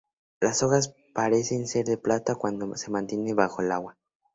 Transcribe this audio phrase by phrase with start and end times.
[0.39, 3.99] Las hojas parecen ser de plata cuando se mantiene bajo el agua.